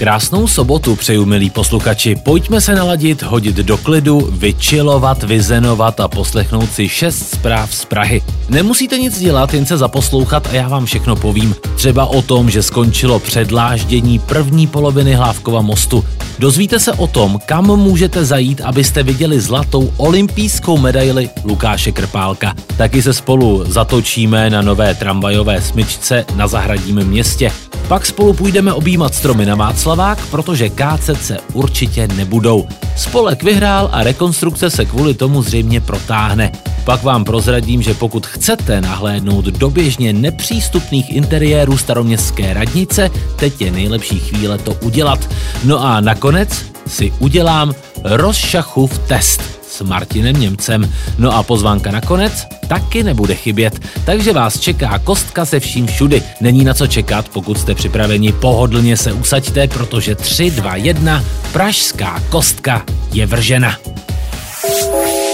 [0.00, 2.16] Krásnou sobotu přeju, milí posluchači.
[2.16, 8.22] Pojďme se naladit, hodit do klidu, vyčilovat, vyzenovat a poslechnout si šest zpráv z Prahy.
[8.48, 11.54] Nemusíte nic dělat, jen se zaposlouchat a já vám všechno povím.
[11.76, 16.04] Třeba o tom, že skončilo předláždění první poloviny Hlávkova mostu.
[16.38, 22.54] Dozvíte se o tom, kam můžete zajít, abyste viděli zlatou olympijskou medaili Lukáše Krpálka.
[22.76, 27.52] Taky se spolu zatočíme na nové tramvajové smyčce na zahradním městě.
[27.90, 29.54] Pak spolu půjdeme objímat stromy na
[29.90, 30.70] Václavák, protože
[31.20, 32.68] se určitě nebudou.
[32.96, 36.52] Spolek vyhrál a rekonstrukce se kvůli tomu zřejmě protáhne.
[36.84, 43.70] Pak vám prozradím, že pokud chcete nahlédnout do běžně nepřístupných interiérů staroměstské radnice, teď je
[43.70, 45.28] nejlepší chvíle to udělat.
[45.64, 47.72] No a nakonec si udělám
[48.04, 50.92] rozšachův test Martinem Němcem.
[51.18, 56.22] No a pozvánka nakonec taky nebude chybět, takže vás čeká kostka se vším všudy.
[56.40, 62.22] Není na co čekat, pokud jste připraveni, pohodlně se usaďte, protože 3, 2, 1, pražská
[62.30, 63.76] kostka je vržena.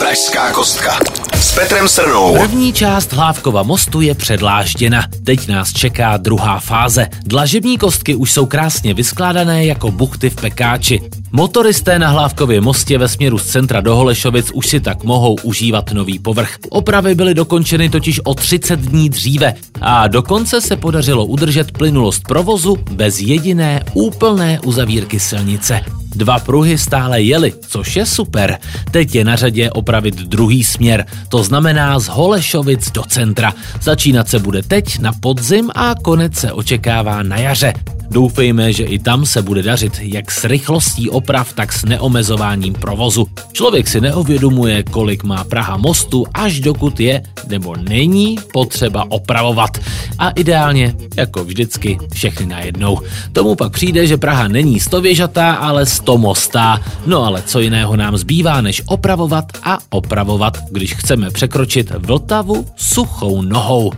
[0.07, 0.99] Pražská kostka.
[1.35, 2.39] S Petrem Srnou.
[2.39, 5.05] První část Hlávkova mostu je předlážděna.
[5.25, 7.09] Teď nás čeká druhá fáze.
[7.25, 11.01] Dlažební kostky už jsou krásně vyskládané jako buchty v pekáči.
[11.33, 15.93] Motoristé na Hlávkově mostě ve směru z centra do Holešovic už si tak mohou užívat
[15.93, 16.57] nový povrch.
[16.71, 22.77] Opravy byly dokončeny totiž o 30 dní dříve a dokonce se podařilo udržet plynulost provozu
[22.91, 26.06] bez jediné úplné uzavírky silnice.
[26.17, 28.59] Dva pruhy stále jeli, což je super.
[28.91, 33.55] Teď je na řadě opravit druhý směr, to znamená z Holešovic do centra.
[33.83, 37.75] Začínat se bude teď na podzim a konec se očekává na jaře.
[38.11, 43.27] Doufejme, že i tam se bude dařit jak s rychlostí oprav, tak s neomezováním provozu.
[43.53, 49.79] Člověk si neuvědomuje, kolik má Praha mostu, až dokud je nebo není potřeba opravovat.
[50.19, 53.01] A ideálně, jako vždycky, všechny najednou.
[53.33, 56.81] Tomu pak přijde, že Praha není stověžatá, ale stomostá.
[57.07, 63.43] No ale co jiného nám zbývá, než opravovat a opravovat, když chceme překročit Vltavu suchou
[63.43, 63.93] nohou.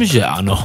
[0.00, 0.64] Že ano.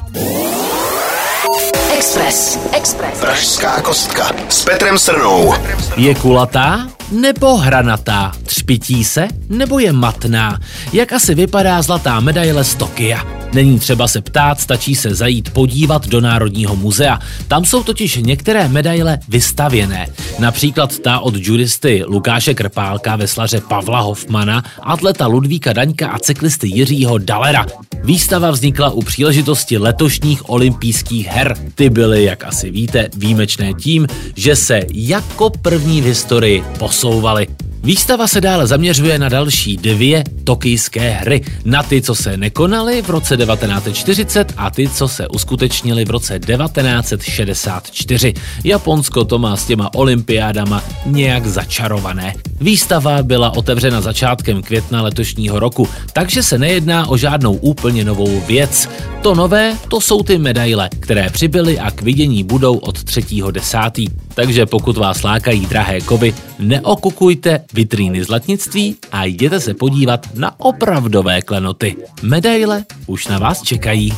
[1.97, 2.59] Express.
[2.73, 3.19] Express.
[3.19, 4.31] Pražská kostka.
[4.49, 5.53] S Petrem Srnou.
[5.95, 8.31] Je kulatá nebo hranatá?
[8.45, 10.59] Třpití se nebo je matná?
[10.93, 13.36] Jak asi vypadá zlatá medaile z Tokia?
[13.53, 17.19] Není třeba se ptát, stačí se zajít podívat do Národního muzea.
[17.47, 20.07] Tam jsou totiž některé medaile vystavěné.
[20.39, 27.17] Například ta od judisty Lukáše Krpálka, veslaře Pavla Hoffmana, atleta Ludvíka Daňka a cyklisty Jiřího
[27.17, 27.65] Dalera.
[28.03, 31.57] Výstava vznikla u příležitosti letošních olympijských her.
[31.75, 37.47] Ty byly, jak asi víte, výjimečné tím, že se jako první v historii posouvaly.
[37.87, 41.41] Výstava se dále zaměřuje na další dvě tokijské hry.
[41.65, 46.39] Na ty, co se nekonaly v roce 1940 a ty, co se uskutečnily v roce
[46.39, 48.33] 1964.
[48.63, 52.33] Japonsko to má s těma olympiádama nějak začarované.
[52.61, 58.89] Výstava byla otevřena začátkem května letošního roku, takže se nejedná o žádnou úplně novou věc.
[59.21, 64.11] To nové, to jsou ty medaile, které přibyly a k vidění budou od 3.10.
[64.33, 71.41] Takže pokud vás lákají drahé kovy, neokukujte vitríny zlatnictví a jděte se podívat na opravdové
[71.41, 71.95] klenoty.
[72.21, 74.13] Medaile už na vás čekají.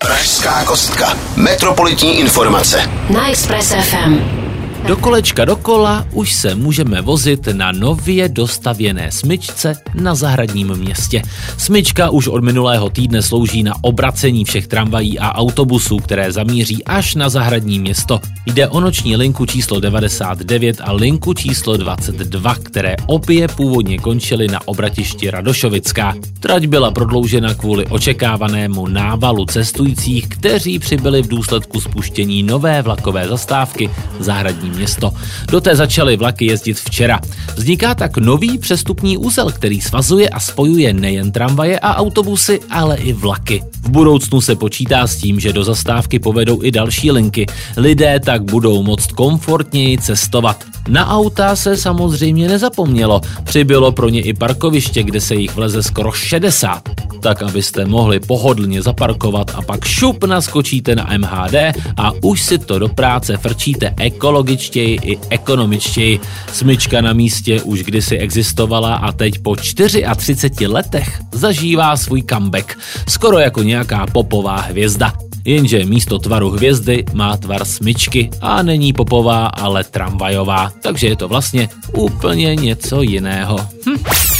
[0.00, 1.18] Pražská kostka.
[1.36, 2.90] Metropolitní informace.
[3.10, 4.45] Na Express FM.
[4.86, 11.22] Do kolečka dokola už se můžeme vozit na nově dostavěné smyčce na zahradním městě.
[11.58, 17.14] Smyčka už od minulého týdne slouží na obracení všech tramvají a autobusů, které zamíří až
[17.14, 18.20] na zahradní město.
[18.46, 24.68] Jde o noční linku číslo 99 a linku číslo 22, které obě původně končily na
[24.68, 26.14] obratišti Radošovická.
[26.40, 33.90] Trať byla prodloužena kvůli očekávanému návalu cestujících, kteří přibyli v důsledku spuštění nové vlakové zastávky
[34.18, 35.12] v zahradním město.
[35.50, 37.20] Do té začaly vlaky jezdit včera.
[37.56, 43.12] Vzniká tak nový přestupní úzel, který svazuje a spojuje nejen tramvaje a autobusy, ale i
[43.12, 43.62] vlaky.
[43.82, 47.46] V budoucnu se počítá s tím, že do zastávky povedou i další linky.
[47.76, 50.64] Lidé tak budou moct komfortněji cestovat.
[50.88, 53.20] Na auta se samozřejmě nezapomnělo.
[53.44, 57.15] Přibylo pro ně i parkoviště, kde se jich vleze skoro 60.
[57.26, 61.54] Tak, abyste mohli pohodlně zaparkovat a pak šup naskočíte na MHD
[61.96, 66.20] a už si to do práce frčíte ekologičtěji i ekonomičtěji.
[66.52, 72.78] Smyčka na místě už kdysi existovala a teď po 34 letech zažívá svůj comeback.
[73.08, 75.12] Skoro jako nějaká popová hvězda.
[75.44, 81.28] jenže místo tvaru hvězdy má tvar smyčky a není popová, ale tramvajová, takže je to
[81.28, 83.58] vlastně úplně něco jiného.
[83.86, 84.35] Hm.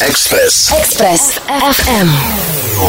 [0.00, 0.72] Express.
[0.78, 1.40] Express
[1.72, 2.08] FM.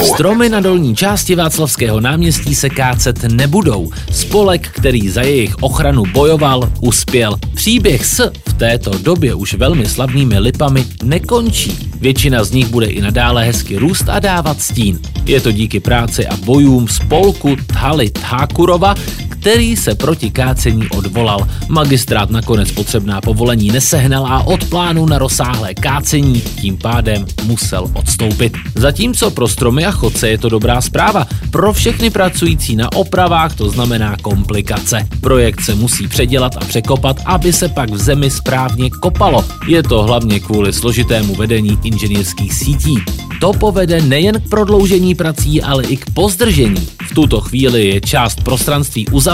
[0.03, 3.91] Stromy na dolní části Václavského náměstí se kácet nebudou.
[4.11, 7.39] Spolek, který za jejich ochranu bojoval, uspěl.
[7.55, 11.91] Příběh s v této době už velmi slavnými lipami nekončí.
[11.99, 14.99] Většina z nich bude i nadále hezky růst a dávat stín.
[15.25, 18.95] Je to díky práci a bojům spolku Thaly Thákurova,
[19.39, 21.47] který se proti kácení odvolal.
[21.67, 28.57] Magistrát nakonec potřebná povolení nesehnal a od plánu na rozsáhlé kácení tím pádem musel odstoupit.
[28.75, 33.69] Zatímco pro stromy a chodce je to dobrá zpráva, pro všechny pracující na opravách to
[33.69, 35.07] znamená komplikace.
[35.21, 39.45] Projekt se musí předělat a překopat, aby se pak v zemi správně kopalo.
[39.67, 42.95] Je to hlavně kvůli složitému vedení inženýrských sítí.
[43.41, 46.87] To povede nejen k prodloužení prací, ale i k pozdržení.
[47.09, 49.28] V tuto chvíli je část prostranství uzavřená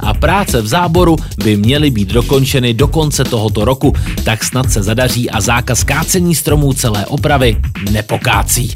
[0.00, 3.92] a práce v záboru by měly být dokončeny do konce tohoto roku,
[4.24, 7.56] tak snad se zadaří a zákaz kácení stromů celé opravy
[7.90, 8.74] nepokácí.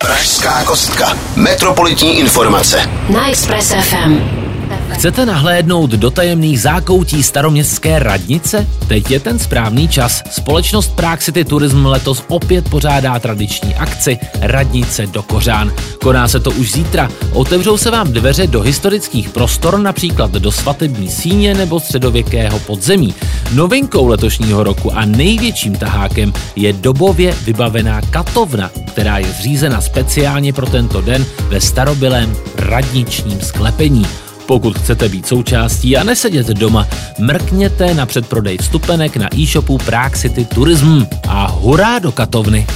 [0.00, 1.18] Pražská kostka.
[1.36, 2.90] Metropolitní informace.
[3.08, 4.43] Na Express FM.
[4.92, 8.66] Chcete nahlédnout do tajemných zákoutí staroměstské radnice?
[8.88, 10.22] Teď je ten správný čas.
[10.30, 15.72] Společnost Prague City Tourism letos opět pořádá tradiční akci Radnice do Kořán.
[16.02, 17.08] Koná se to už zítra.
[17.32, 23.14] Otevřou se vám dveře do historických prostor, například do svatební síně nebo středověkého podzemí.
[23.52, 30.66] Novinkou letošního roku a největším tahákem je dobově vybavená katovna, která je zřízena speciálně pro
[30.66, 34.06] tento den ve starobylém radničním sklepení.
[34.46, 36.88] Pokud chcete být součástí a nesedět doma,
[37.18, 42.66] mrkněte na předprodej vstupenek na e-shopu Prague City Tourism a hurá do katovny.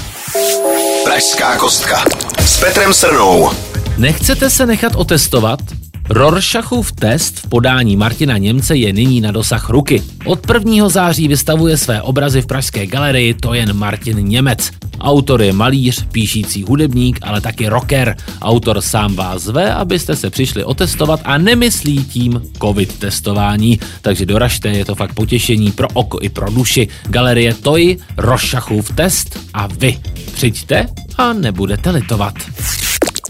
[1.04, 2.04] Pražská kostka.
[2.40, 3.50] S Petrem Srnou.
[3.96, 5.60] Nechcete se nechat otestovat?
[6.10, 10.02] Rorschachův test v podání Martina Němce je nyní na dosah ruky.
[10.24, 10.88] Od 1.
[10.88, 14.70] září vystavuje své obrazy v Pražské galerii to jen Martin Němec.
[15.00, 18.16] Autor je malíř, píšící hudebník, ale taky rocker.
[18.42, 23.80] Autor sám vás zve, abyste se přišli otestovat a nemyslí tím covid testování.
[24.02, 26.88] Takže doražte, je to fakt potěšení pro oko i pro duši.
[27.08, 29.98] Galerie Toy, Rorschachův test a vy.
[30.34, 30.86] Přijďte
[31.18, 32.34] a nebudete litovat.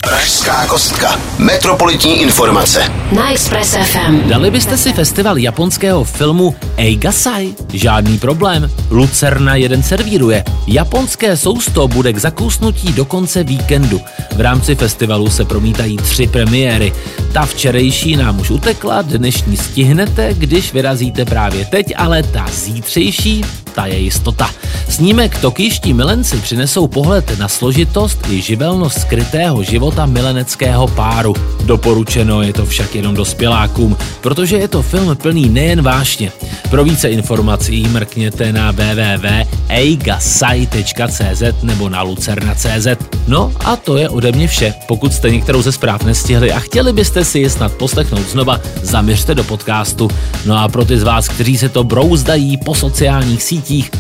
[0.09, 1.21] Pražská kostka.
[1.39, 2.93] Metropolitní informace.
[3.13, 4.29] Na Express FM.
[4.29, 7.55] Dali byste si festival japonského filmu Eigasai?
[7.73, 8.71] Žádný problém.
[8.91, 10.45] Lucerna jeden servíruje.
[10.67, 14.01] Japonské sousto bude k zakousnutí do konce víkendu.
[14.37, 16.93] V rámci festivalu se promítají tři premiéry.
[17.33, 23.45] Ta včerejší nám už utekla, dnešní stihnete, když vyrazíte právě teď, ale ta zítřejší,
[23.75, 24.51] ta je jistota.
[24.99, 31.35] Snímek Tokiští milenci přinesou pohled na složitost i živelnost skrytého života mileneckého páru.
[31.65, 36.33] Doporučeno je to však jenom dospělákům, protože je to film plný nejen vášně.
[36.71, 42.87] Pro více informací mrkněte na www.eigasai.cz nebo na lucerna.cz.
[43.29, 44.75] No a to je ode mě vše.
[44.89, 49.35] Pokud jste některou ze zpráv nestihli a chtěli byste si je snad poslechnout znova, zaměřte
[49.35, 50.11] do podcastu.
[50.47, 53.91] No a pro ty z vás, kteří se to brouzdají po sociálních sítích,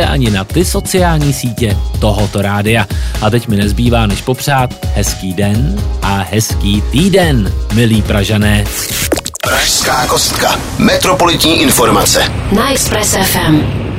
[0.00, 2.86] nezapomeňte ani na ty sociální sítě tohoto rádia.
[3.22, 8.64] A teď mi nezbývá než popřát hezký den a hezký týden, milí Pražané.
[9.42, 10.60] Pražská kostka.
[10.78, 12.22] Metropolitní informace.
[12.52, 13.89] Na Express FM.